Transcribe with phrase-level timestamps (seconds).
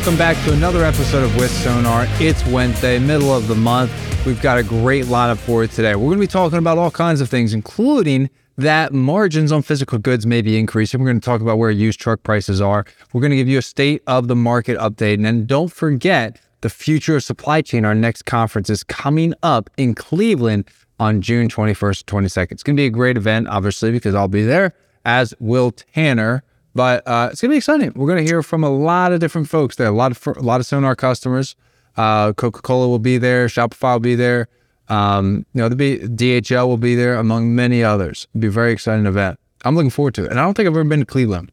[0.00, 2.06] welcome back to another episode of With Sonar.
[2.20, 3.92] It's Wednesday, middle of the month.
[4.24, 5.94] We've got a great lineup for you today.
[5.94, 9.98] We're going to be talking about all kinds of things, including that margins on physical
[9.98, 11.00] goods may be increasing.
[11.00, 12.86] We're going to talk about where used truck prices are.
[13.12, 15.14] We're going to give you a state of the market update.
[15.14, 17.84] And then don't forget the future of supply chain.
[17.84, 20.64] Our next conference is coming up in Cleveland
[20.98, 22.52] on June 21st, 22nd.
[22.52, 24.72] It's going to be a great event, obviously, because I'll be there,
[25.04, 26.42] as will Tanner.
[26.74, 27.92] But uh, it's gonna be exciting.
[27.94, 29.88] We're gonna hear from a lot of different folks there.
[29.88, 31.56] A lot of a lot of Sonar customers.
[31.96, 33.46] Uh, Coca Cola will be there.
[33.46, 34.48] Shopify will be there.
[34.88, 38.26] Um, you know, the DHL will be there, among many others.
[38.34, 39.38] It'll be a very exciting event.
[39.64, 41.52] I'm looking forward to it, and I don't think I've ever been to Cleveland.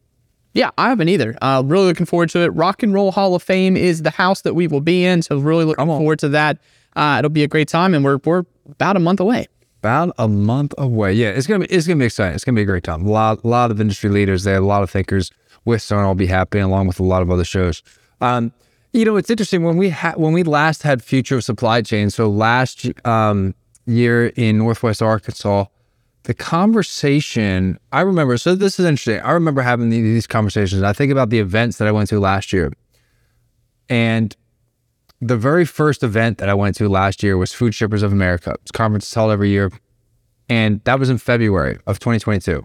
[0.54, 1.36] Yeah, I haven't either.
[1.42, 2.48] Uh, really looking forward to it.
[2.48, 5.38] Rock and Roll Hall of Fame is the house that we will be in, so
[5.38, 6.58] really looking forward to that.
[6.96, 9.46] Uh, it'll be a great time, and we're we're about a month away
[9.80, 11.12] about a month away.
[11.12, 12.34] Yeah, it's gonna be it's gonna be exciting.
[12.34, 13.06] It's gonna be a great time.
[13.06, 15.30] A lot lot of industry leaders there, a lot of thinkers
[15.64, 17.82] with Sonar will be happening along with a lot of other shows.
[18.20, 18.52] Um,
[18.92, 22.10] you know, it's interesting when we had when we last had Future of Supply Chain.
[22.10, 23.54] So last um,
[23.86, 25.66] year in Northwest Arkansas,
[26.24, 28.36] the conversation I remember.
[28.36, 29.20] So this is interesting.
[29.20, 30.82] I remember having these conversations.
[30.82, 32.72] I think about the events that I went to last year,
[33.88, 34.34] and
[35.20, 38.54] the very first event that I went to last year was Food Shippers of America.
[38.62, 39.70] It's a conference that's held every year.
[40.48, 42.64] And that was in February of 2022.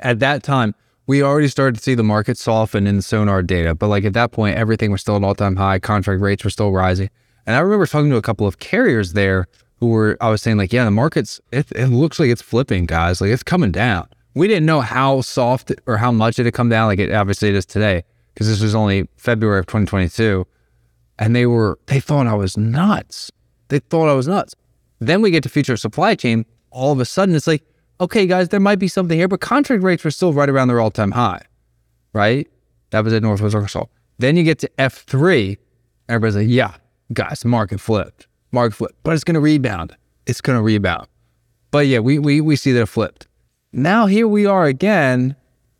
[0.00, 0.74] At that time,
[1.06, 3.74] we already started to see the market soften in the sonar data.
[3.74, 5.78] But like at that point, everything was still at all time high.
[5.78, 7.10] Contract rates were still rising.
[7.46, 9.46] And I remember talking to a couple of carriers there
[9.80, 12.86] who were, I was saying, like, yeah, the market's, it, it looks like it's flipping,
[12.86, 13.20] guys.
[13.20, 14.08] Like it's coming down.
[14.34, 16.88] We didn't know how soft or how much it had come down.
[16.88, 20.46] Like it obviously it is today because this was only February of 2022
[21.18, 23.30] and they were they thought I was nuts.
[23.68, 24.54] They thought I was nuts.
[25.00, 26.46] Then we get to future supply chain.
[26.70, 27.62] All of a sudden, it's like,
[28.00, 30.80] okay, guys, there might be something here, but contract rates were still right around their
[30.80, 31.42] all time high,
[32.12, 32.48] right?
[32.90, 33.84] That was at Northwest Arkansas.
[34.18, 35.58] Then you get to F three.
[36.08, 36.74] Everybody's like, yeah,
[37.12, 39.96] guys, market flipped, market flipped, but it's going to rebound.
[40.26, 41.06] It's going to rebound.
[41.70, 43.26] But yeah, we we we see that it flipped.
[43.72, 45.34] Now here we are again.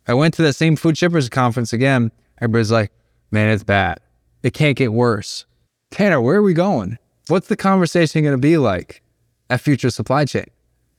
[0.07, 2.11] I went to that same food shippers conference again.
[2.41, 2.91] Everybody's like,
[3.31, 3.99] man, it's bad.
[4.45, 5.47] It can't get worse.
[5.89, 6.99] Tanner, where are we going?
[7.29, 9.01] What's the conversation going to be like
[9.49, 10.45] at Future Supply Chain?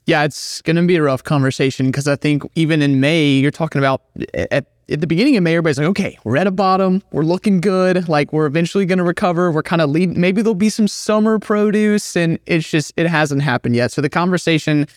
[0.05, 3.51] Yeah, it's going to be a rough conversation because I think even in May, you're
[3.51, 4.01] talking about
[4.33, 4.51] at,
[4.89, 7.01] at the beginning of May, everybody's like, okay, we're at a bottom.
[7.13, 8.09] We're looking good.
[8.09, 9.49] Like we're eventually going to recover.
[9.49, 10.17] We're kind of lead.
[10.17, 13.93] Maybe there'll be some summer produce, and it's just it hasn't happened yet.
[13.93, 14.87] So the conversation,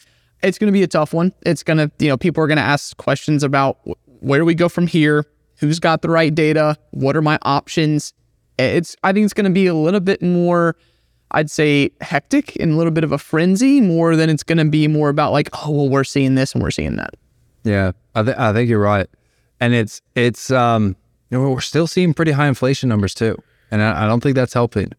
[0.43, 1.33] it's going to be a tough one.
[1.43, 3.79] It's going to, you know, people are going to ask questions about
[4.19, 5.25] where do we go from here?
[5.59, 6.77] Who's got the right data?
[6.91, 8.13] What are my options?
[8.61, 10.77] It's I think it's going to be a little bit more
[11.33, 14.65] I'd say hectic and a little bit of a frenzy more than it's going to
[14.65, 17.15] be more about like oh well we're seeing this and we're seeing that.
[17.63, 19.07] Yeah, I, th- I think you're right,
[19.61, 20.97] and it's it's um
[21.31, 23.37] you know we're still seeing pretty high inflation numbers too,
[23.71, 24.93] and I, I don't think that's helping.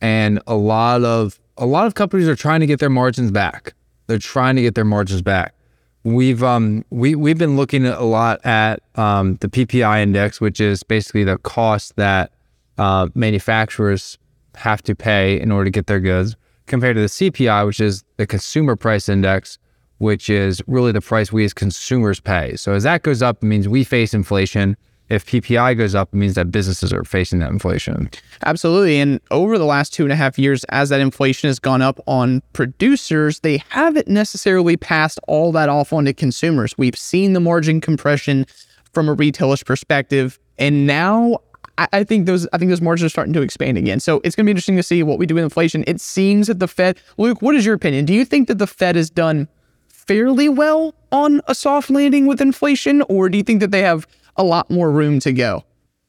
[0.00, 3.74] And a lot of a lot of companies are trying to get their margins back.
[4.06, 5.54] They're trying to get their margins back.
[6.02, 10.82] We've um we we've been looking a lot at um the PPI index, which is
[10.82, 12.32] basically the cost that
[12.80, 14.18] uh, manufacturers
[14.54, 16.34] have to pay in order to get their goods,
[16.66, 19.58] compared to the CPI, which is the consumer price index,
[19.98, 22.56] which is really the price we as consumers pay.
[22.56, 24.78] So as that goes up, it means we face inflation.
[25.10, 28.08] If PPI goes up, it means that businesses are facing that inflation.
[28.46, 28.98] Absolutely.
[28.98, 32.00] And over the last two and a half years, as that inflation has gone up
[32.06, 36.72] on producers, they haven't necessarily passed all that off onto consumers.
[36.78, 38.46] We've seen the margin compression
[38.94, 40.38] from a retailer's perspective.
[40.58, 41.40] And now
[41.80, 43.98] I, I think those I think those margins are starting to expand again.
[44.00, 45.82] So it's going to be interesting to see what we do with inflation.
[45.86, 48.04] It seems that the Fed, Luke, what is your opinion?
[48.04, 49.48] Do you think that the Fed has done
[49.88, 54.06] fairly well on a soft landing with inflation, or do you think that they have
[54.36, 55.64] a lot more room to go?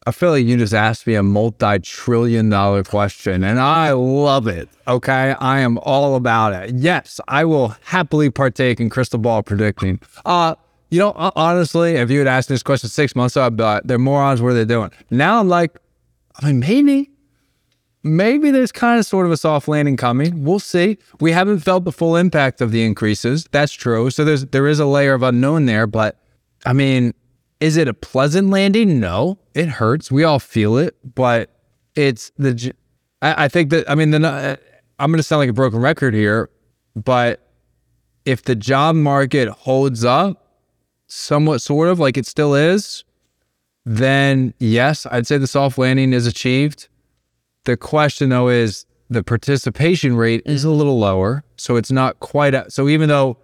[0.07, 4.47] I feel like you just asked me a multi trillion dollar question, and I love
[4.47, 4.67] it.
[4.87, 5.35] Okay.
[5.39, 6.75] I am all about it.
[6.75, 9.99] Yes, I will happily partake in crystal ball predicting.
[10.25, 10.55] Uh,
[10.91, 13.83] you know, honestly, if you had asked this question six months ago, I'd be like,
[13.85, 14.41] they're morons.
[14.41, 14.91] What are they doing?
[15.09, 15.79] Now I'm like,
[16.41, 17.09] I mean, maybe,
[18.03, 20.43] maybe there's kind of sort of a soft landing coming.
[20.43, 20.97] We'll see.
[21.21, 23.47] We haven't felt the full impact of the increases.
[23.51, 24.09] That's true.
[24.09, 25.87] So there's there is a layer of unknown there.
[25.87, 26.19] But
[26.65, 27.13] I mean,
[27.61, 28.99] is it a pleasant landing?
[28.99, 30.11] No, it hurts.
[30.11, 30.97] We all feel it.
[31.15, 31.51] But
[31.95, 32.73] it's the.
[33.21, 34.59] I, I think that I mean the.
[34.99, 36.49] I'm going to sound like a broken record here,
[36.95, 37.47] but
[38.25, 40.50] if the job market holds up
[41.11, 43.03] somewhat sort of like it still is,
[43.85, 46.87] then yes, I'd say the soft landing is achieved.
[47.65, 50.77] The question though is the participation rate is a mm.
[50.77, 51.43] little lower.
[51.57, 53.37] So it's not quite, a, so even though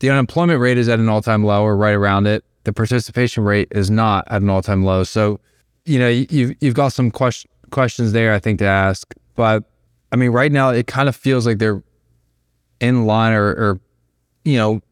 [0.00, 3.44] the unemployment rate is at an all time low or right around it, the participation
[3.44, 5.02] rate is not at an all time low.
[5.04, 5.40] So,
[5.86, 9.14] you know, you've, you've got some question, questions there, I think, to ask.
[9.36, 9.64] But
[10.12, 11.82] I mean, right now, it kind of feels like they're
[12.80, 13.80] in line or, or
[14.44, 14.82] you know,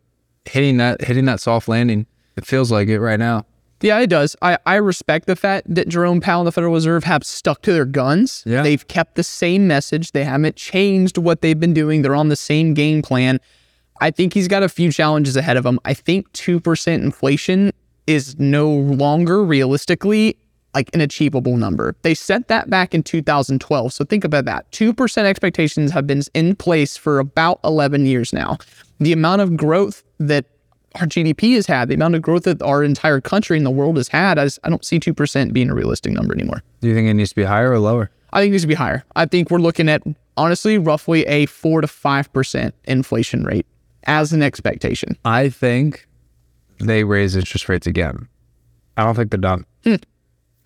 [0.47, 2.07] hitting that hitting that soft landing.
[2.37, 3.47] It feels like it right now.
[3.81, 4.35] Yeah, it does.
[4.41, 7.73] I, I respect the fact that Jerome Powell and the Federal Reserve have stuck to
[7.73, 8.43] their guns.
[8.47, 8.63] Yeah.
[8.63, 10.13] They've kept the same message.
[10.13, 12.01] They haven't changed what they've been doing.
[12.01, 13.41] They're on the same game plan.
[14.01, 15.79] I think he's got a few challenges ahead of him.
[15.85, 17.73] I think 2% inflation
[18.07, 20.37] is no longer realistically
[20.75, 21.95] like an achievable number.
[22.03, 23.93] They set that back in 2012.
[23.93, 24.71] So think about that.
[24.73, 28.59] 2% expectations have been in place for about 11 years now.
[28.99, 30.47] The amount of growth that
[30.95, 33.97] our GDP has had, the amount of growth that our entire country and the world
[33.97, 36.63] has had, I, just, I don't see 2% being a realistic number anymore.
[36.81, 38.11] Do you think it needs to be higher or lower?
[38.33, 39.05] I think it needs to be higher.
[39.17, 40.03] I think we're looking at,
[40.37, 43.67] honestly, roughly a 4 to 5% inflation rate
[44.05, 45.17] as an expectation.
[45.25, 46.07] I think
[46.79, 48.29] they raise interest rates again.
[48.97, 49.65] I don't think they're done.
[49.83, 49.97] Hmm.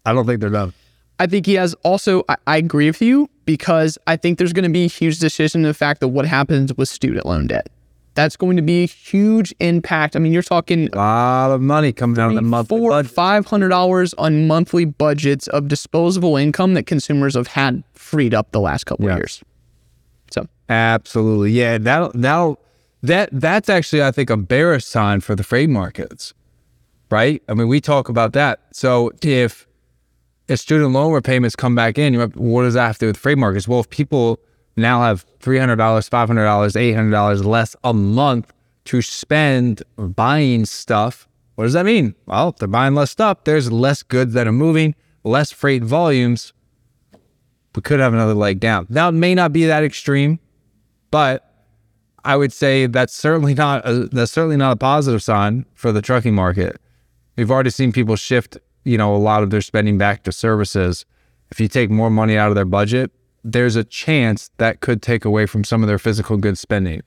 [0.05, 0.75] I don't think they're done.
[1.21, 4.65] I think he has also, I, I agree with you because I think there's going
[4.65, 7.69] to be a huge decision in the fact that what happens with student loan debt.
[8.19, 10.17] That's going to be a huge impact.
[10.17, 13.13] I mean, you're talking A lot of money coming out of the monthly four, budget.
[13.13, 18.51] five hundred dollars on monthly budgets of disposable income that consumers have had freed up
[18.51, 19.13] the last couple Yeah.
[19.13, 19.45] of years.
[20.33, 21.53] So Absolutely.
[21.53, 21.79] Yeah.
[21.79, 22.59] That'll, that'll,
[23.03, 26.35] that's actually, I think, a bearish sign for the freight markets,
[27.13, 27.41] right?
[27.49, 28.59] I mean, we talk about that.
[28.73, 29.69] So if,
[30.49, 33.39] if student loan repayments come back in, what does that have to do with freight
[33.39, 33.69] markets?
[33.69, 34.41] Well, if people
[34.79, 38.53] now have $300, $500, $800 less a month
[38.87, 42.15] to spend buying stuff, what does that mean?
[42.27, 44.95] Well, if they're buying less stuff, there's less goods that are moving,
[45.25, 46.53] less freight volumes.
[47.75, 48.87] We could have another leg down.
[48.89, 50.39] Now, it may not be that extreme,
[51.11, 51.49] but
[52.25, 56.03] I would say that's certainly not a, that's certainly not a positive sign for the
[56.03, 56.81] trucking market.
[57.37, 61.05] We've already seen people shift, you know, a lot of their spending back to services.
[61.51, 63.11] If you take more money out of their budget,
[63.53, 67.03] there's a chance that could take away from some of their physical goods spending.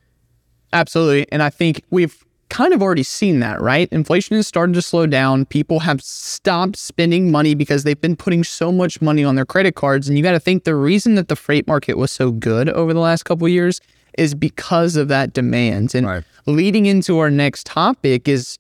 [0.74, 1.28] Absolutely.
[1.32, 3.88] And I think we've kind of already seen that, right?
[3.92, 5.46] Inflation is starting to slow down.
[5.46, 9.76] People have stopped spending money because they've been putting so much money on their credit
[9.76, 10.08] cards.
[10.10, 12.94] And you got to think the reason that the freight market was so good over
[12.94, 13.80] the last couple of years
[14.18, 15.96] is because of that demand.
[15.96, 16.24] And Right.
[16.46, 18.58] leading into our next topic is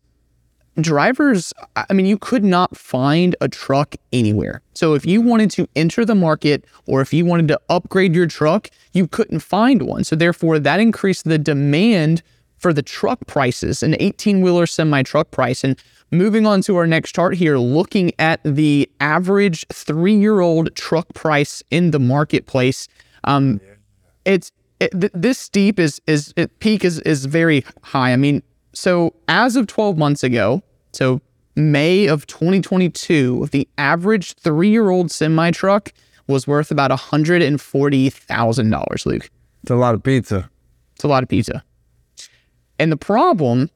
[0.80, 4.62] drivers i mean you could not find a truck anywhere.
[4.74, 8.28] So if you wanted to enter the market or if you wanted to upgrade your
[8.28, 10.04] truck you couldn't find one.
[10.04, 12.24] So therefore that increased the demand
[12.58, 15.64] for the truck prices an 18 wheeler semi truck price.
[15.64, 15.76] And
[16.10, 21.14] moving on to our next chart here looking at the average 3 year old truck
[21.14, 22.88] price in the marketplace
[23.26, 23.60] um
[24.26, 24.52] it's
[24.82, 28.12] it, th- this steep is is it, peak is is very high.
[28.14, 28.42] I mean,
[28.74, 30.64] so as of 12 months ago,
[30.94, 31.22] so
[31.56, 35.94] May of 2022, the average three-year-old semi truck
[36.28, 39.30] was worth about $140,000, Luke.
[39.64, 40.50] It's a lot of pizza.
[40.96, 41.64] It's a lot of pizza.
[42.80, 43.70] And the problem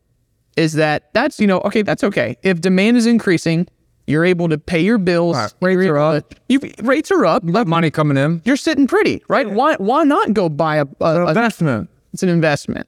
[0.58, 2.38] is that that's, you know, okay, that's okay.
[2.44, 3.68] If demand is increasing,
[4.08, 5.36] you're able to pay your bills.
[5.36, 5.54] Right.
[5.62, 6.36] Rates are up.
[6.48, 7.44] You, rates are up.
[7.46, 8.42] Let money coming in.
[8.46, 9.50] You're sitting pretty, right?
[9.50, 11.90] Why why not go buy a, a, a Investment.
[12.14, 12.88] it's an investment,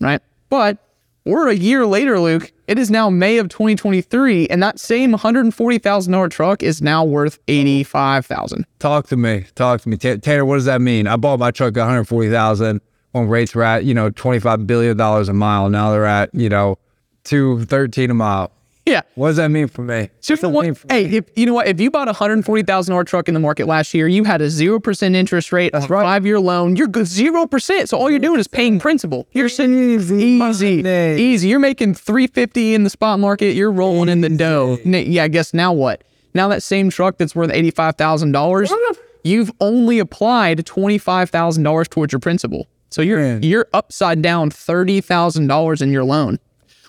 [0.00, 0.20] right?
[0.48, 0.78] But
[1.24, 2.52] we're a year later, Luke.
[2.66, 8.66] It is now May of 2023, and that same $140,000 truck is now worth 85,000.
[8.78, 9.46] Talk to me.
[9.54, 9.96] Talk to me.
[9.96, 11.06] Ta- Tanner, what does that mean?
[11.06, 12.80] I bought my truck at 140000
[13.12, 15.68] when rates were at, you know, $25 billion a mile.
[15.68, 16.78] Now they're at, you know,
[17.24, 18.50] 213 a mile.
[18.94, 19.00] Yeah.
[19.14, 20.10] What does that mean for me?
[20.20, 20.64] So you know what?
[20.64, 21.66] mean for Hey, if you know what?
[21.66, 24.24] If you bought a hundred forty thousand dollar truck in the market last year, you
[24.24, 26.02] had a zero percent interest rate, a right.
[26.02, 26.76] five year loan.
[26.76, 27.88] You're good zero percent.
[27.88, 29.26] So all you're doing is paying principal.
[29.32, 31.16] You're sitting easy, easy, money.
[31.16, 31.48] easy.
[31.48, 33.54] You're making three fifty in the spot market.
[33.54, 34.78] You're rolling in the dough.
[34.84, 36.04] Yeah, I guess now what?
[36.34, 38.70] Now that same truck that's worth eighty five thousand dollars,
[39.24, 42.66] you've only applied twenty five thousand dollars towards your principal.
[42.90, 43.42] So you're Man.
[43.42, 46.38] you're upside down thirty thousand dollars in your loan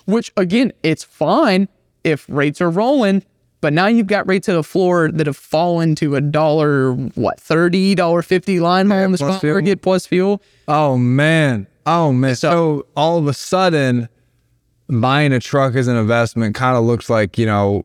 [0.05, 1.67] which again, it's fine
[2.05, 3.23] if rates are rolling,
[3.61, 7.39] but now you've got rates at the floor that have fallen to a dollar, what,
[7.39, 10.41] $30, $50 line in the spot market plus fuel.
[10.67, 11.67] Oh man.
[11.85, 12.35] Oh man.
[12.35, 14.07] So, all of a sudden,
[14.87, 17.83] buying a truck as an investment kind of looks like, you know,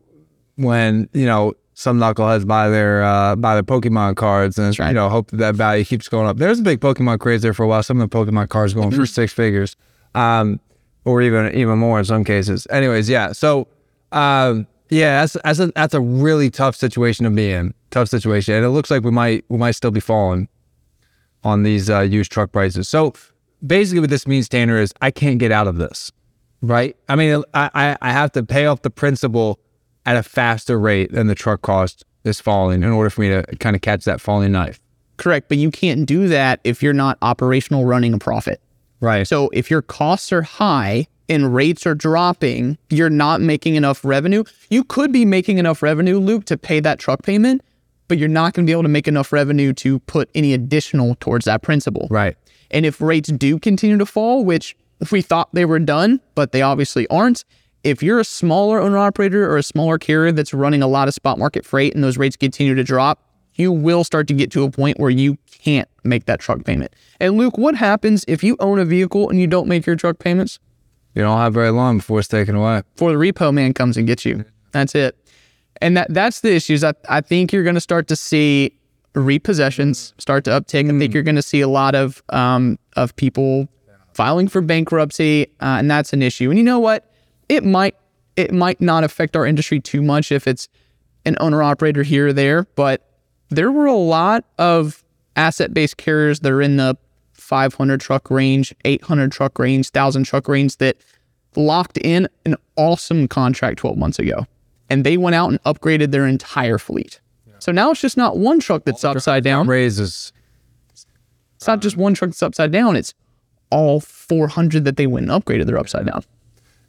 [0.55, 4.89] when, you know, some knuckleheads buy their uh buy their Pokemon cards and right.
[4.89, 6.37] you know, hope that that value keeps going up.
[6.37, 7.81] There's a big Pokemon craze there for a while.
[7.81, 9.75] Some of the Pokemon cards going for six figures.
[10.13, 10.59] Um
[11.05, 12.67] or even even more in some cases.
[12.69, 13.31] Anyways, yeah.
[13.31, 13.67] So
[14.11, 17.73] um yeah, that's that's a that's a really tough situation to be in.
[17.91, 18.55] Tough situation.
[18.55, 20.49] And it looks like we might we might still be falling
[21.43, 22.89] on these uh, used truck prices.
[22.89, 23.13] So
[23.65, 26.11] basically, what this means, Tanner, is I can't get out of this,
[26.61, 26.95] right?
[27.07, 29.59] I mean, I, I, I have to pay off the principal
[30.05, 33.43] at a faster rate than the truck cost is falling in order for me to
[33.59, 34.79] kind of catch that falling knife.
[35.17, 35.47] Correct.
[35.47, 38.61] But you can't do that if you're not operational running a profit.
[38.99, 39.25] Right.
[39.25, 44.43] So if your costs are high and rates are dropping, you're not making enough revenue.
[44.69, 47.61] You could be making enough revenue, Luke, to pay that truck payment,
[48.09, 51.15] but you're not going to be able to make enough revenue to put any additional
[51.21, 52.07] towards that principal.
[52.11, 52.35] right.
[52.69, 54.77] And if rates do continue to fall, which
[55.09, 57.45] we thought they were done, but they obviously aren't,
[57.83, 61.13] if you're a smaller owner operator or a smaller carrier that's running a lot of
[61.13, 63.23] spot market freight and those rates continue to drop,
[63.55, 66.93] you will start to get to a point where you can't make that truck payment.
[67.19, 70.19] And Luke, what happens if you own a vehicle and you don't make your truck
[70.19, 70.59] payments?
[71.15, 72.83] You don't have very long before it's taken away.
[72.95, 74.45] Before the repo man comes and gets you.
[74.71, 75.17] That's it.
[75.81, 76.83] And that that's the issues.
[76.83, 78.77] I, I think you're going to start to see
[79.13, 80.93] repossessions start to uptick.
[80.93, 83.67] I think you're going to see a lot of um, of people
[84.13, 86.49] filing for bankruptcy, uh, and that's an issue.
[86.49, 87.11] And you know what?
[87.49, 87.95] It might
[88.35, 90.69] it might not affect our industry too much if it's
[91.25, 93.07] an owner operator here or there, but
[93.49, 95.03] there were a lot of
[95.35, 96.97] asset based carriers that are in the
[97.51, 100.95] 500 truck range, 800 truck range, 1,000 truck range that
[101.57, 104.47] locked in an awesome contract 12 months ago.
[104.89, 107.19] And they went out and upgraded their entire fleet.
[107.59, 109.67] So now it's just not one truck that's upside down.
[109.67, 110.31] Raises.
[110.93, 112.95] It's not just one truck that's upside down.
[112.95, 113.13] It's
[113.69, 115.65] all 400 that they went and upgraded.
[115.65, 116.23] They're upside down.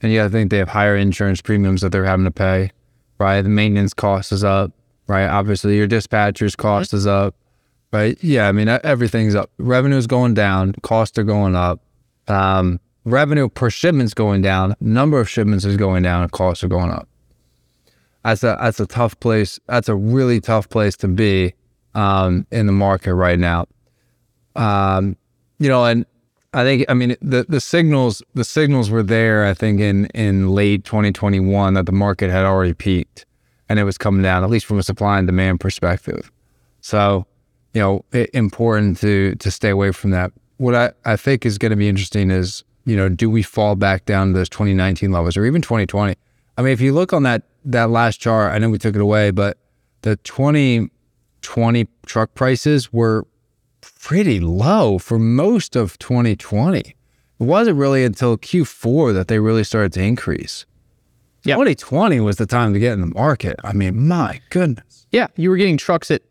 [0.01, 2.71] And yeah, I think they have higher insurance premiums that they're having to pay.
[3.19, 3.43] Right.
[3.43, 4.71] The maintenance cost is up.
[5.09, 5.27] Right.
[5.27, 6.99] Obviously, your dispatcher's cost mm-hmm.
[6.99, 7.35] is up.
[7.93, 8.17] Right.
[8.23, 8.49] Yeah.
[8.49, 9.51] I mean, everything's up.
[9.59, 10.75] Revenue's going down.
[10.83, 11.81] Costs are going up.
[12.29, 14.75] Um, revenue per shipment's going down.
[14.81, 16.23] Number of shipments is going down.
[16.23, 17.09] And costs are going up.
[18.25, 19.59] That's a that's a tough place.
[19.67, 21.55] That's a really tough place to be
[21.95, 23.67] um, in the market right now.
[24.55, 25.17] Um,
[25.59, 26.07] you know, and
[26.55, 29.45] I think I mean the the signals the signals were there.
[29.45, 33.27] I think in in late 2021 that the market had already peaked
[33.69, 36.31] and it was coming down, at least from a supply and demand perspective.
[36.83, 37.27] So,
[37.75, 40.33] you know, i important to to stay away from that.
[40.59, 43.77] What I, I think is going to be interesting is you know, do we fall
[43.77, 46.17] back down to those 2019 levels or even 2020?
[46.59, 49.01] I mean, if you look on that that last chart, I know we took it
[49.01, 49.59] away, but
[50.03, 53.27] the 2020 truck prices were
[53.81, 56.81] pretty low for most of 2020.
[56.81, 56.95] It
[57.39, 60.67] wasn't really until Q4 that they really started to increase.
[61.45, 61.55] Yeah.
[61.55, 63.57] 2020 was the time to get in the market.
[63.65, 65.07] I mean, my goodness.
[65.11, 66.23] Yeah, you were getting trucks at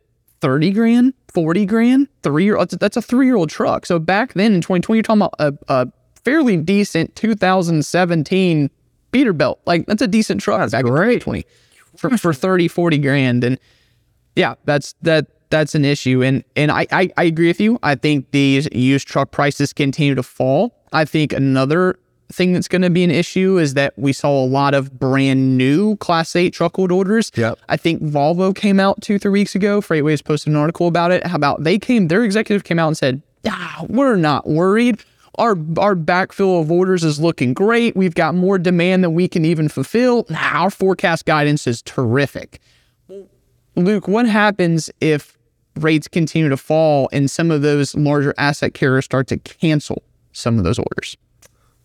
[0.41, 3.85] 30 grand, 40 grand, three year that's a- that's a three year old truck.
[3.85, 5.87] So back then in 2020, you're talking about a, a
[6.23, 8.69] fairly decent 2017
[9.11, 9.57] Peterbilt.
[9.65, 11.45] Like that's a decent truck back in 2020
[11.97, 13.43] for, for 30, 40 grand.
[13.43, 13.59] And
[14.35, 16.23] yeah, that's that that's an issue.
[16.23, 17.77] And and I, I I agree with you.
[17.83, 20.73] I think these used truck prices continue to fall.
[20.93, 21.99] I think another
[22.31, 25.57] thing that's going to be an issue is that we saw a lot of brand
[25.57, 27.31] new Class 8 truckload orders.
[27.35, 27.59] Yep.
[27.69, 29.81] I think Volvo came out two, three weeks ago.
[29.81, 31.25] FreightWaves posted an article about it.
[31.25, 35.03] How about they came, their executive came out and said, ah, we're not worried.
[35.35, 37.95] Our our backfill of orders is looking great.
[37.95, 40.25] We've got more demand than we can even fulfill.
[40.35, 42.59] Our forecast guidance is terrific.
[43.75, 45.37] Luke, what happens if
[45.77, 50.57] rates continue to fall and some of those larger asset carriers start to cancel some
[50.57, 51.15] of those orders?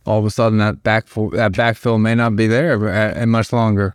[0.06, 3.52] All of a sudden, that backfill that backfill may not be there uh, uh, much
[3.52, 3.94] longer.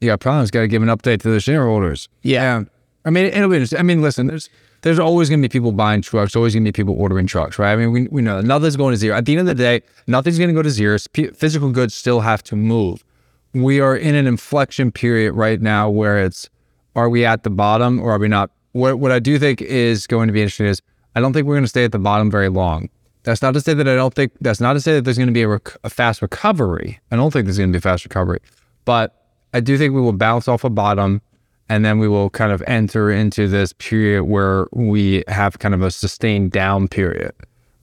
[0.00, 0.50] You got problems.
[0.50, 2.08] Got to give an update to the shareholders.
[2.22, 2.64] Yeah.
[3.04, 3.56] I mean, it'll be.
[3.56, 3.78] interesting.
[3.78, 4.26] I mean, listen.
[4.26, 4.48] There's
[4.82, 6.34] there's always going to be people buying trucks.
[6.34, 7.72] Always going to be people ordering trucks, right?
[7.72, 9.16] I mean, we, we know nothing's going to zero.
[9.16, 10.98] At the end of the day, nothing's going to go to zero.
[11.34, 13.04] Physical goods still have to move.
[13.52, 16.48] We are in an inflection period right now where it's
[16.96, 18.50] are we at the bottom or are we not?
[18.72, 20.80] What what I do think is going to be interesting is
[21.14, 22.88] I don't think we're going to stay at the bottom very long.
[23.22, 25.28] That's not to say that I don't think that's not to say that there's going
[25.28, 27.00] to be a, rec- a fast recovery.
[27.10, 28.40] I don't think there's going to be a fast recovery,
[28.84, 31.20] but I do think we will bounce off a bottom
[31.68, 35.82] and then we will kind of enter into this period where we have kind of
[35.82, 37.32] a sustained down period,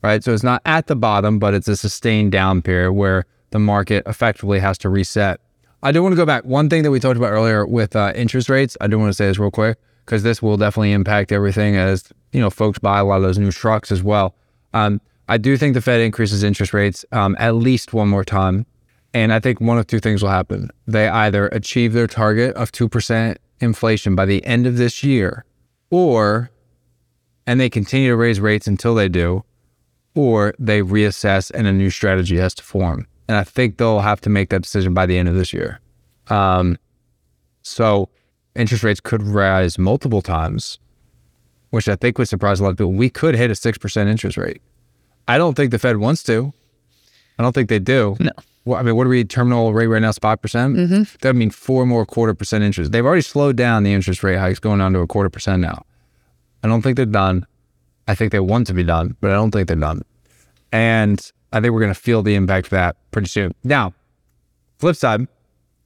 [0.02, 0.22] right?
[0.22, 4.02] So it's not at the bottom, but it's a sustained down period where the market
[4.06, 5.40] effectively has to reset.
[5.82, 6.44] I do want to go back.
[6.44, 9.14] One thing that we talked about earlier with uh, interest rates, I do want to
[9.14, 12.98] say this real quick because this will definitely impact everything as you know folks buy
[12.98, 14.34] a lot of those new trucks as well.
[14.74, 18.66] Um, I do think the Fed increases interest rates um, at least one more time,
[19.12, 20.70] and I think one of two things will happen.
[20.86, 25.44] They either achieve their target of two percent inflation by the end of this year,
[25.90, 26.50] or
[27.46, 29.44] and they continue to raise rates until they do,
[30.14, 33.06] or they reassess and a new strategy has to form.
[33.28, 35.80] And I think they'll have to make that decision by the end of this year.
[36.28, 36.78] Um,
[37.62, 38.08] so
[38.54, 40.78] interest rates could rise multiple times,
[41.70, 42.92] which I think would surprise a lot of people.
[42.92, 44.60] We could hit a 6% interest rate.
[45.28, 46.52] I don't think the Fed wants to.
[47.38, 48.16] I don't think they do.
[48.18, 48.30] No.
[48.64, 50.10] Well, I mean, what are we terminal rate right now?
[50.10, 50.76] Is five percent.
[50.76, 51.02] Mm-hmm.
[51.20, 52.92] That would mean four more quarter percent interest.
[52.92, 55.84] They've already slowed down the interest rate hikes, going down to a quarter percent now.
[56.62, 57.46] I don't think they're done.
[58.08, 60.02] I think they want to be done, but I don't think they're done.
[60.72, 61.20] And
[61.52, 63.54] I think we're going to feel the impact of that pretty soon.
[63.64, 63.94] Now,
[64.78, 65.26] flip side,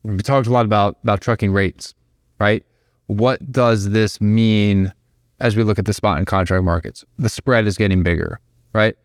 [0.02, 1.94] we talked a lot about about trucking rates,
[2.40, 2.64] right?
[3.06, 4.92] What does this mean
[5.40, 7.04] as we look at the spot and contract markets?
[7.18, 8.40] The spread is getting bigger,
[8.72, 8.96] right?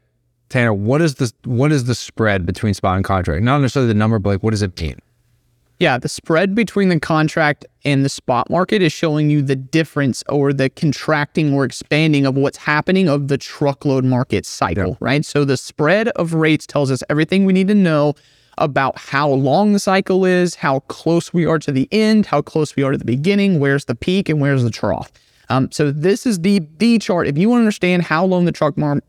[0.49, 3.43] Tanner, what is the what is the spread between spot and contract?
[3.43, 4.99] Not necessarily the number, but like what does it mean?
[5.79, 10.23] Yeah, the spread between the contract and the spot market is showing you the difference
[10.27, 14.95] or the contracting or expanding of what's happening of the truckload market cycle, Yeah.
[14.99, 15.23] right?
[15.23, 18.15] So the spread of rates tells us everything we need to know
[18.57, 22.75] about how long the cycle is, how close we are to the end, how close
[22.75, 25.11] we are to the beginning, where's the peak and where's the trough.
[25.49, 27.27] Um, so this is the D chart.
[27.27, 29.01] If you want to understand how long the truck mar-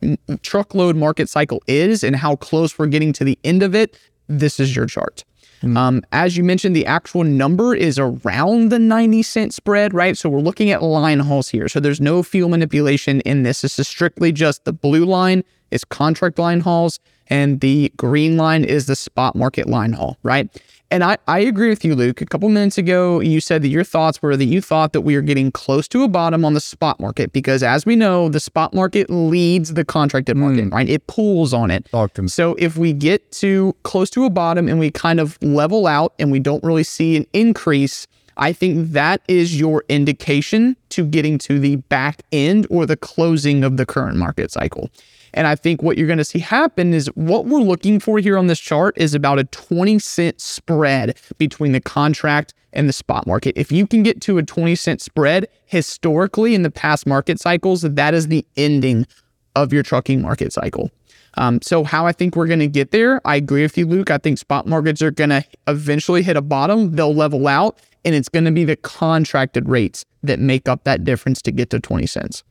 [0.42, 4.60] truckload market cycle is and how close we're getting to the end of it, this
[4.60, 5.24] is your chart.
[5.64, 10.16] Um, as you mentioned, the actual number is around the 90 cent spread, right?
[10.16, 11.68] So we're looking at line hauls here.
[11.68, 13.62] So there's no fuel manipulation in this.
[13.62, 18.64] This is strictly just the blue line is contract line hauls and the green line
[18.64, 20.48] is the spot market line haul, right?
[20.90, 22.22] And I, I agree with you, Luke.
[22.22, 25.16] A couple minutes ago, you said that your thoughts were that you thought that we
[25.16, 28.40] are getting close to a bottom on the spot market because, as we know, the
[28.40, 30.88] spot market leads the contracted market, right?
[30.88, 31.86] It pulls on it.
[32.28, 36.14] So if we get to close to a bottom and we kind of level out
[36.18, 38.06] and we don't really see an increase,
[38.38, 43.62] I think that is your indication to getting to the back end or the closing
[43.62, 44.88] of the current market cycle.
[45.34, 48.38] And I think what you're going to see happen is what we're looking for here
[48.38, 53.26] on this chart is about a 20 cent spread between the contract and the spot
[53.26, 53.54] market.
[53.56, 57.82] If you can get to a 20 cent spread historically in the past market cycles,
[57.82, 59.06] that is the ending
[59.54, 60.90] of your trucking market cycle.
[61.34, 64.10] Um, so how I think we're going to get there, I agree with you, Luke.
[64.10, 66.96] I think spot markets are going to eventually hit a bottom.
[66.96, 71.04] They'll level out, and it's going to be the contracted rates that make up that
[71.04, 72.42] difference to get to 20 cents.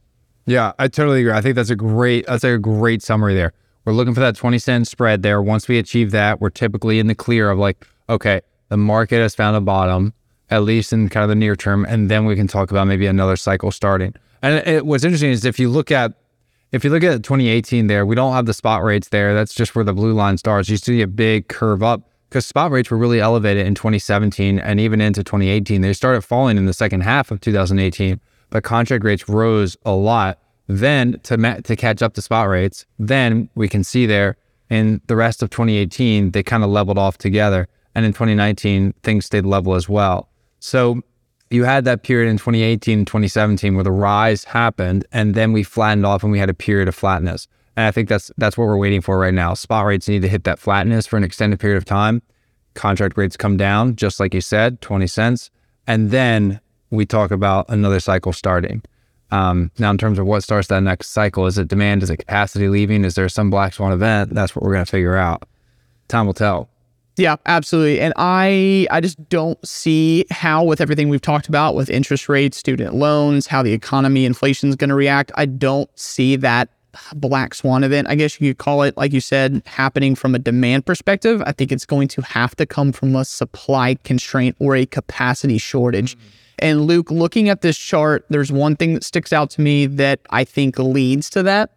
[0.47, 1.33] Yeah, I totally agree.
[1.33, 3.53] I think that's a great that's a great summary there.
[3.85, 5.41] We're looking for that 20 cent spread there.
[5.41, 9.35] Once we achieve that, we're typically in the clear of like, okay, the market has
[9.35, 10.13] found a bottom,
[10.49, 13.05] at least in kind of the near term, and then we can talk about maybe
[13.05, 14.13] another cycle starting.
[14.41, 16.13] And it, what's interesting is if you look at
[16.71, 19.33] if you look at 2018 there, we don't have the spot rates there.
[19.33, 20.69] That's just where the blue line starts.
[20.69, 24.79] You see a big curve up because spot rates were really elevated in 2017 and
[24.79, 25.81] even into 2018.
[25.81, 30.39] They started falling in the second half of 2018, but contract rates rose a lot.
[30.67, 34.35] Then to ma- to catch up to spot rates, then we can see there
[34.69, 39.25] in the rest of 2018 they kind of leveled off together, and in 2019 things
[39.25, 40.29] stayed level as well.
[40.59, 41.01] So
[41.49, 45.63] you had that period in 2018 and 2017 where the rise happened and then we
[45.63, 47.47] flattened off and we had a period of flatness.
[47.77, 49.53] And I think that's that's what we're waiting for right now.
[49.53, 52.21] Spot rates need to hit that flatness for an extended period of time.
[52.73, 55.49] Contract rates come down, just like you said, 20 cents.
[55.85, 58.81] And then we talk about another cycle starting.
[59.31, 62.03] Um, now, in terms of what starts that next cycle, is it demand?
[62.03, 63.03] Is it capacity leaving?
[63.03, 64.33] Is there some black swan event?
[64.33, 65.43] That's what we're going to figure out.
[66.07, 66.69] Time will tell.
[67.17, 67.99] Yeah, absolutely.
[67.99, 72.57] And I I just don't see how with everything we've talked about with interest rates,
[72.57, 75.31] student loans, how the economy, inflation is going to react.
[75.35, 76.69] I don't see that
[77.15, 80.39] black swan event, I guess you could call it, like you said, happening from a
[80.39, 81.41] demand perspective.
[81.45, 85.57] I think it's going to have to come from a supply constraint or a capacity
[85.57, 86.17] shortage.
[86.17, 86.27] Mm-hmm.
[86.59, 90.21] And Luke, looking at this chart, there's one thing that sticks out to me that
[90.31, 91.71] I think leads to that.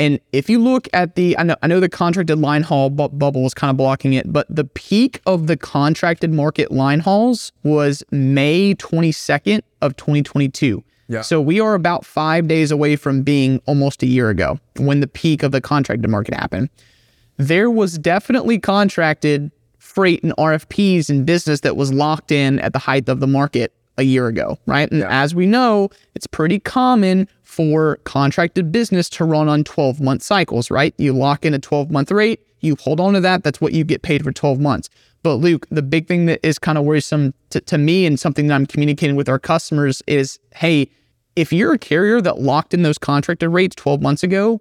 [0.00, 3.08] And if you look at the, I know, I know the contracted line haul bu-
[3.08, 7.52] bubble is kind of blocking it, but the peak of the contracted market line hauls
[7.64, 10.84] was May 22nd of 2022.
[11.08, 11.22] Yeah.
[11.22, 15.06] So we are about five days away from being almost a year ago when the
[15.06, 16.68] peak of the contracted market happened.
[17.38, 22.78] There was definitely contracted freight and RFPs and business that was locked in at the
[22.78, 24.90] height of the market a year ago, right?
[24.90, 30.22] And as we know, it's pretty common for contracted business to run on 12 month
[30.22, 30.94] cycles, right?
[30.98, 33.84] You lock in a 12 month rate, you hold on to that, that's what you
[33.84, 34.88] get paid for 12 months.
[35.22, 38.46] But Luke, the big thing that is kind of worrisome to, to me and something
[38.46, 40.90] that I'm communicating with our customers is hey,
[41.36, 44.60] if you're a carrier that locked in those contracted rates 12 months ago,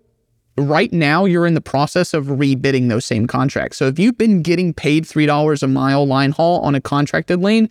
[0.58, 3.78] right now you're in the process of rebidding those same contracts.
[3.78, 7.70] So if you've been getting paid $3 a mile line haul on a contracted lane,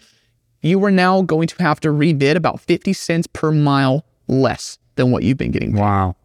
[0.62, 5.10] you are now going to have to rebid about 50 cents per mile less than
[5.10, 5.80] what you've been getting paid.
[5.80, 6.16] Wow.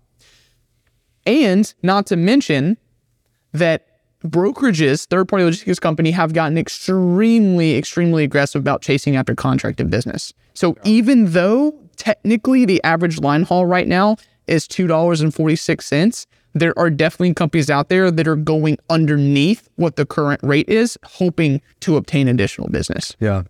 [1.25, 2.77] And not to mention
[3.53, 3.90] that
[4.25, 10.33] brokerages, third party logistics company, have gotten extremely, extremely aggressive about chasing after contracted business.
[10.53, 17.33] So even though technically the average line haul right now is $2.46, there are definitely
[17.33, 22.27] companies out there that are going underneath what the current rate is, hoping to obtain
[22.27, 23.15] additional business.
[23.19, 23.43] Yeah.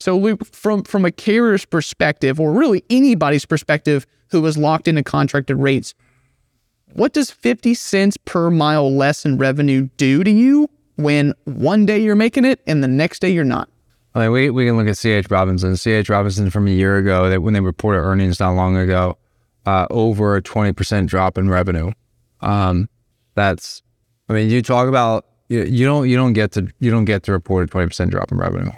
[0.00, 5.02] So we, from from a carrier's perspective, or really anybody's perspective who was locked into
[5.02, 5.94] contracted rates,
[6.92, 11.98] what does 50 cents per mile less in revenue do to you when one day
[11.98, 13.68] you're making it and the next day you're not?
[14.14, 15.76] I mean, we, we can look at CH Robinson.
[15.76, 19.16] CH Robinson from a year ago, that when they reported earnings not long ago,
[19.66, 21.92] uh, over a 20% drop in revenue.
[22.40, 22.88] Um,
[23.34, 23.82] that's,
[24.28, 27.22] I mean, you talk about, you, you don't, you don't get to, you don't get
[27.24, 28.72] to report a 20% drop in revenue.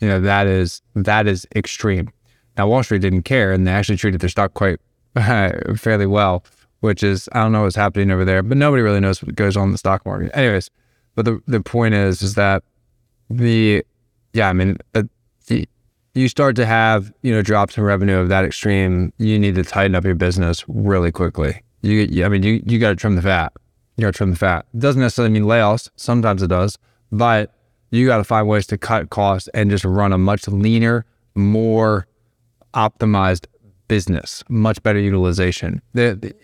[0.00, 2.10] You know, that is, that is extreme.
[2.58, 4.80] Now, Wall Street didn't care and they actually treated their stock quite
[5.76, 6.44] fairly well,
[6.86, 9.56] which is, I don't know what's happening over there, but nobody really knows what goes
[9.56, 10.30] on in the stock market.
[10.34, 10.70] Anyways,
[11.16, 12.62] but the, the point is, is that
[13.28, 13.84] the,
[14.32, 15.02] yeah, I mean, uh,
[15.48, 15.68] the,
[16.14, 19.64] you start to have, you know, drops in revenue of that extreme, you need to
[19.64, 21.62] tighten up your business really quickly.
[21.82, 23.52] You, you I mean, you, you got to trim the fat.
[23.96, 24.66] You got to trim the fat.
[24.72, 25.90] It doesn't necessarily mean layoffs.
[25.96, 26.78] Sometimes it does,
[27.10, 27.52] but
[27.90, 32.06] you got to find ways to cut costs and just run a much leaner, more
[32.74, 33.46] optimized
[33.88, 35.80] business, much better utilization.
[35.94, 36.34] The, the,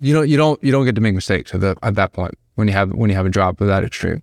[0.00, 2.34] you don't, you don't, you don't get to make mistakes at, the, at that point
[2.54, 4.22] when you have when you have a drop of that extreme.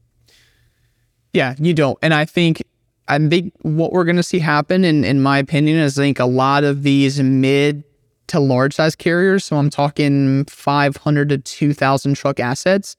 [1.34, 1.98] Yeah, you don't.
[2.02, 2.64] And I think
[3.08, 6.20] I think what we're going to see happen, in, in my opinion, is I think
[6.20, 7.84] a lot of these mid
[8.28, 12.96] to large size carriers, so I'm talking 500 to 2,000 truck assets,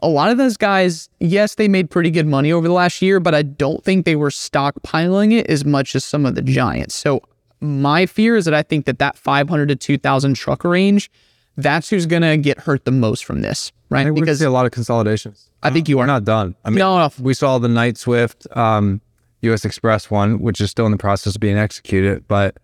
[0.00, 3.18] a lot of those guys, yes, they made pretty good money over the last year,
[3.18, 6.94] but I don't think they were stockpiling it as much as some of the giants.
[6.94, 7.22] So
[7.60, 11.10] my fear is that I think that that 500 to 2,000 truck range,
[11.56, 14.14] that's who's going to get hurt the most from this, right?
[14.14, 15.50] because see a lot of consolidations.
[15.62, 16.54] I think you are not done.
[16.64, 17.10] I mean, no, no.
[17.18, 19.00] we saw the Knight Swift, um,
[19.42, 19.64] U.S.
[19.64, 22.58] Xpress one, which is still in the process of being executed, but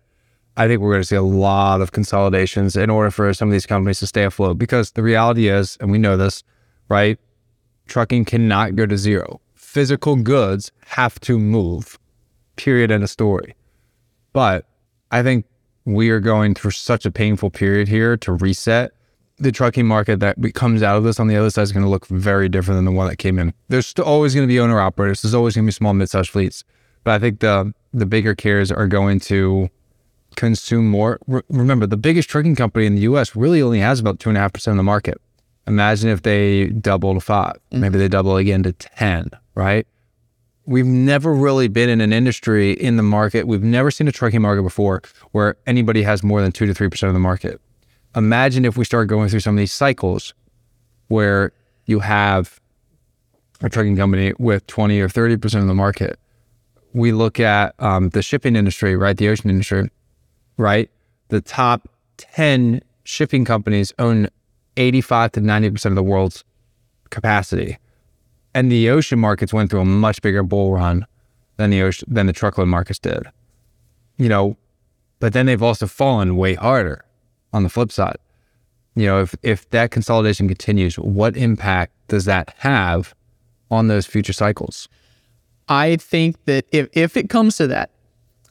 [0.55, 3.51] I think we're going to see a lot of consolidations in order for some of
[3.51, 4.57] these companies to stay afloat.
[4.57, 6.43] Because the reality is, and we know this,
[6.89, 7.19] right?
[7.87, 9.41] Trucking cannot go to zero.
[9.55, 11.97] Physical goods have to move.
[12.55, 12.91] Period.
[12.91, 13.55] End of story.
[14.31, 14.65] But
[15.11, 15.45] I think
[15.85, 18.91] we are going through such a painful period here to reset
[19.39, 21.89] the trucking market that comes out of this on the other side is going to
[21.89, 23.53] look very different than the one that came in.
[23.67, 25.21] There's still always going to be owner operators.
[25.21, 26.63] There's always going to be small mid-sized fleets,
[27.03, 29.69] but I think the the bigger carriers are going to
[30.35, 31.19] consume more.
[31.27, 33.35] Re- remember, the biggest trucking company in the U.S.
[33.35, 35.19] really only has about two and a half percent of the market.
[35.67, 37.79] Imagine if they double to 5 mm-hmm.
[37.79, 39.29] maybe they double again to ten.
[39.55, 39.87] Right?
[40.65, 43.47] We've never really been in an industry in the market.
[43.47, 46.89] We've never seen a trucking market before where anybody has more than two to three
[46.89, 47.59] percent of the market.
[48.15, 50.33] Imagine if we start going through some of these cycles
[51.07, 51.51] where
[51.85, 52.59] you have
[53.61, 56.19] a trucking company with 20 or 30% of the market.
[56.93, 59.17] We look at um, the shipping industry, right?
[59.17, 59.89] The ocean industry
[60.57, 60.89] right?
[61.29, 64.27] The top 10 shipping companies own
[64.77, 66.43] 85 to 90% of the world's
[67.09, 67.77] capacity.
[68.55, 71.05] And the ocean markets went through a much bigger bull run
[71.57, 73.23] than the ocean, than the truckload markets did.
[74.17, 74.57] You know,
[75.19, 77.03] but then they've also fallen way harder
[77.51, 78.17] on the flip side.
[78.95, 83.15] You know, if if that consolidation continues, what impact does that have
[83.71, 84.87] on those future cycles?
[85.67, 87.89] I think that if, if it comes to that,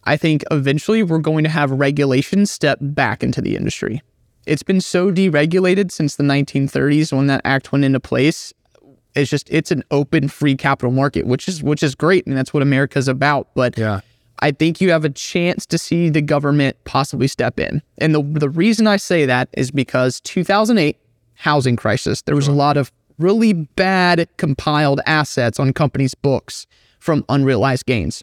[0.04, 4.02] I think eventually we're going to have regulation step back into the industry.
[4.46, 8.52] It's been so deregulated since the 1930s when that act went into place.
[9.14, 12.54] It's just it's an open free capital market, which is which is great and that's
[12.54, 14.00] what America's about, but yeah.
[14.40, 17.82] I think you have a chance to see the government possibly step in.
[17.98, 20.96] And the the reason I say that is because 2008
[21.34, 22.54] housing crisis, there was sure.
[22.54, 26.66] a lot of really bad compiled assets on companies' books
[26.98, 28.22] from unrealized gains.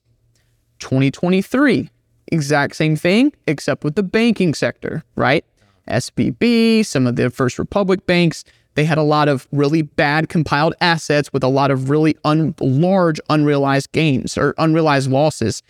[0.80, 1.90] 2023,
[2.32, 5.46] exact same thing, except with the banking sector, right?
[5.90, 8.44] SVB, some of the First Republic banks,
[8.76, 12.56] they had a lot of really bad compiled assets with a lot of really un-
[12.60, 15.62] large unrealized gains or unrealized losses.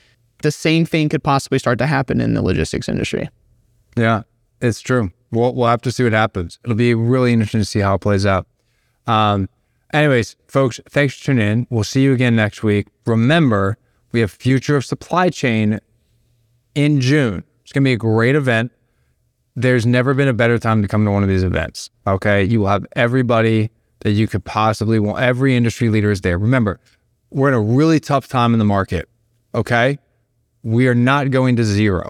[0.41, 3.29] The same thing could possibly start to happen in the logistics industry.
[3.97, 4.23] Yeah,
[4.61, 5.11] it's true.
[5.31, 6.59] We'll, we'll have to see what happens.
[6.63, 8.47] It'll be really interesting to see how it plays out.
[9.07, 9.49] Um,
[9.93, 11.67] anyways, folks, thanks for tuning in.
[11.69, 12.87] We'll see you again next week.
[13.05, 13.77] Remember,
[14.11, 15.79] we have Future of Supply Chain
[16.75, 17.43] in June.
[17.63, 18.71] It's going to be a great event.
[19.59, 21.89] There's never been a better time to come to one of these events.
[22.07, 22.45] Okay.
[22.45, 25.21] You will have everybody that you could possibly want.
[25.21, 26.37] Every industry leader is there.
[26.37, 26.79] Remember,
[27.29, 29.09] we're in a really tough time in the market.
[29.53, 29.99] Okay.
[30.63, 32.09] We are not going to zero.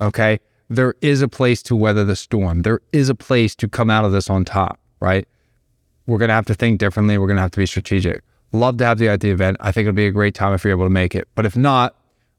[0.00, 0.40] Okay.
[0.68, 2.62] There is a place to weather the storm.
[2.62, 5.28] There is a place to come out of this on top, right?
[6.08, 7.18] We're going to have to think differently.
[7.18, 8.24] We're going to have to be strategic.
[8.50, 9.58] Love to have you at the event.
[9.60, 11.28] I think it'll be a great time if you're able to make it.
[11.36, 11.94] But if not,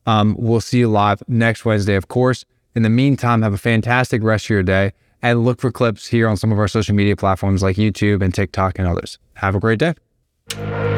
[0.05, 2.43] um, we'll see you live next Wednesday, of course.
[2.73, 6.27] In the meantime, have a fantastic rest of your day and look for clips here
[6.27, 9.19] on some of our social media platforms like YouTube and TikTok and others.
[9.35, 10.90] Have a great day.